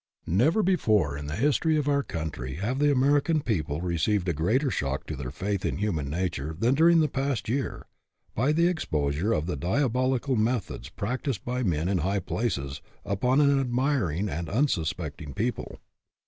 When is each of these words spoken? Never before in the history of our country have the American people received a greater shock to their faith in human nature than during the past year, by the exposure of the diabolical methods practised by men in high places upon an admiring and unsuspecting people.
Never 0.25 0.63
before 0.63 1.15
in 1.15 1.27
the 1.27 1.35
history 1.35 1.77
of 1.77 1.87
our 1.87 2.01
country 2.01 2.55
have 2.55 2.79
the 2.79 2.91
American 2.91 3.39
people 3.39 3.81
received 3.81 4.27
a 4.27 4.33
greater 4.33 4.71
shock 4.71 5.05
to 5.05 5.15
their 5.15 5.29
faith 5.29 5.63
in 5.63 5.77
human 5.77 6.09
nature 6.09 6.55
than 6.59 6.73
during 6.73 7.01
the 7.01 7.07
past 7.07 7.47
year, 7.47 7.85
by 8.33 8.51
the 8.51 8.65
exposure 8.65 9.31
of 9.31 9.45
the 9.45 9.55
diabolical 9.55 10.35
methods 10.35 10.89
practised 10.89 11.45
by 11.45 11.61
men 11.61 11.87
in 11.87 11.99
high 11.99 12.17
places 12.19 12.81
upon 13.05 13.41
an 13.41 13.59
admiring 13.61 14.27
and 14.27 14.49
unsuspecting 14.49 15.35
people. 15.35 15.77